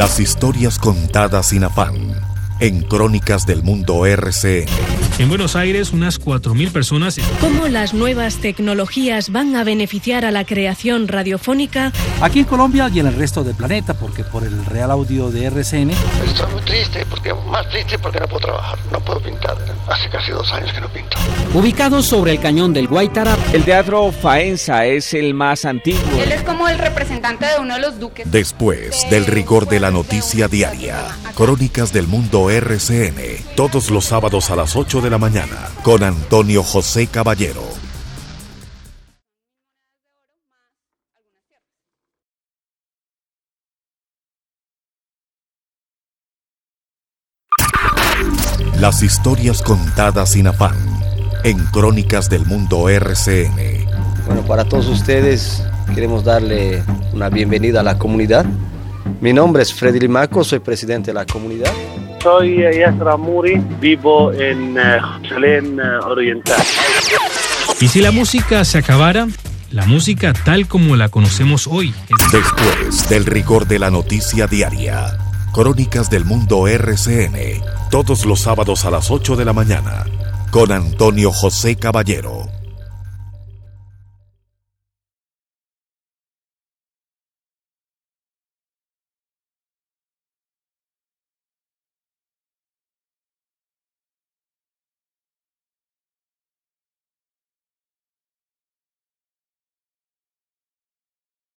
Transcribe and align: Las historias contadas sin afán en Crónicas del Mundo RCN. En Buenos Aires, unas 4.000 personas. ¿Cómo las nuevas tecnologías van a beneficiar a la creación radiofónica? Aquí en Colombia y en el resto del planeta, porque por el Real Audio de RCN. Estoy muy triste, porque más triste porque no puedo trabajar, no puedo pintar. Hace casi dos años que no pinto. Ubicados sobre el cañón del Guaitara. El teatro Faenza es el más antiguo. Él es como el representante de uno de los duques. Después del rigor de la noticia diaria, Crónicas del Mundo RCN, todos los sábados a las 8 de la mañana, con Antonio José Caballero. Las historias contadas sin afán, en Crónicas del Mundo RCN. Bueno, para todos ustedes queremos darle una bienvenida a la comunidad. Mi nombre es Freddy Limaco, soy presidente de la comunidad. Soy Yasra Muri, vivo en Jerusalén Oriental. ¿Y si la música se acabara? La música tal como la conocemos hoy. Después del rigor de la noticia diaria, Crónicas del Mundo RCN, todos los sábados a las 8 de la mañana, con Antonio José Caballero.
Las 0.00 0.18
historias 0.18 0.78
contadas 0.78 1.50
sin 1.50 1.62
afán 1.62 1.94
en 2.58 2.80
Crónicas 2.80 3.44
del 3.44 3.62
Mundo 3.62 4.06
RCN. 4.06 4.99
En 5.18 5.28
Buenos 5.28 5.54
Aires, 5.54 5.92
unas 5.92 6.18
4.000 6.18 6.72
personas. 6.72 7.18
¿Cómo 7.40 7.68
las 7.68 7.92
nuevas 7.92 8.36
tecnologías 8.36 9.30
van 9.30 9.54
a 9.54 9.64
beneficiar 9.64 10.24
a 10.24 10.30
la 10.30 10.44
creación 10.44 11.08
radiofónica? 11.08 11.92
Aquí 12.22 12.40
en 12.40 12.44
Colombia 12.46 12.90
y 12.92 13.00
en 13.00 13.06
el 13.06 13.14
resto 13.14 13.44
del 13.44 13.54
planeta, 13.54 13.94
porque 13.94 14.24
por 14.24 14.44
el 14.44 14.64
Real 14.64 14.90
Audio 14.90 15.30
de 15.30 15.44
RCN. 15.46 15.90
Estoy 15.90 16.52
muy 16.52 16.62
triste, 16.62 17.04
porque 17.10 17.34
más 17.34 17.68
triste 17.68 17.98
porque 17.98 18.18
no 18.20 18.28
puedo 18.28 18.46
trabajar, 18.46 18.78
no 18.90 19.00
puedo 19.00 19.20
pintar. 19.20 19.58
Hace 19.88 20.08
casi 20.08 20.30
dos 20.30 20.50
años 20.52 20.72
que 20.72 20.80
no 20.80 20.88
pinto. 20.88 21.16
Ubicados 21.52 22.06
sobre 22.06 22.32
el 22.32 22.40
cañón 22.40 22.72
del 22.72 22.86
Guaitara. 22.86 23.36
El 23.52 23.64
teatro 23.64 24.12
Faenza 24.12 24.86
es 24.86 25.12
el 25.14 25.34
más 25.34 25.64
antiguo. 25.64 26.00
Él 26.22 26.32
es 26.32 26.42
como 26.42 26.68
el 26.68 26.78
representante 26.78 27.44
de 27.44 27.58
uno 27.60 27.74
de 27.74 27.80
los 27.80 27.98
duques. 27.98 28.30
Después 28.30 29.04
del 29.10 29.26
rigor 29.26 29.68
de 29.68 29.80
la 29.80 29.90
noticia 29.90 30.48
diaria, 30.48 30.96
Crónicas 31.34 31.92
del 31.92 32.06
Mundo 32.06 32.50
RCN, 32.50 33.44
todos 33.56 33.90
los 33.90 34.04
sábados 34.06 34.50
a 34.50 34.56
las 34.56 34.76
8 34.76 34.99
de 35.00 35.10
la 35.10 35.18
mañana, 35.18 35.56
con 35.82 36.02
Antonio 36.02 36.62
José 36.62 37.06
Caballero. 37.06 37.62
Las 48.78 49.02
historias 49.02 49.62
contadas 49.62 50.32
sin 50.32 50.46
afán, 50.46 50.76
en 51.44 51.58
Crónicas 51.66 52.30
del 52.30 52.46
Mundo 52.46 52.88
RCN. 52.88 53.86
Bueno, 54.26 54.42
para 54.46 54.64
todos 54.64 54.86
ustedes 54.86 55.62
queremos 55.94 56.24
darle 56.24 56.82
una 57.12 57.28
bienvenida 57.28 57.80
a 57.80 57.82
la 57.82 57.98
comunidad. 57.98 58.46
Mi 59.20 59.32
nombre 59.32 59.62
es 59.62 59.74
Freddy 59.74 60.00
Limaco, 60.00 60.44
soy 60.44 60.60
presidente 60.60 61.10
de 61.10 61.14
la 61.14 61.26
comunidad. 61.26 61.72
Soy 62.22 62.62
Yasra 62.78 63.16
Muri, 63.16 63.60
vivo 63.80 64.32
en 64.32 64.76
Jerusalén 64.76 65.80
Oriental. 65.80 66.60
¿Y 67.80 67.88
si 67.88 68.00
la 68.00 68.10
música 68.10 68.64
se 68.64 68.78
acabara? 68.78 69.26
La 69.70 69.86
música 69.86 70.32
tal 70.32 70.66
como 70.66 70.96
la 70.96 71.08
conocemos 71.08 71.66
hoy. 71.66 71.94
Después 72.30 73.08
del 73.08 73.24
rigor 73.24 73.66
de 73.66 73.78
la 73.78 73.90
noticia 73.90 74.46
diaria, 74.46 75.16
Crónicas 75.52 76.10
del 76.10 76.24
Mundo 76.24 76.68
RCN, 76.68 77.62
todos 77.90 78.26
los 78.26 78.40
sábados 78.40 78.84
a 78.84 78.90
las 78.90 79.10
8 79.10 79.36
de 79.36 79.44
la 79.44 79.52
mañana, 79.52 80.04
con 80.50 80.72
Antonio 80.72 81.32
José 81.32 81.76
Caballero. 81.76 82.39